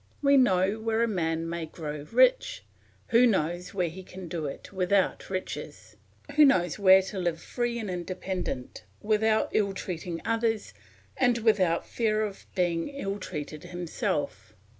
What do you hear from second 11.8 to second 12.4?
fear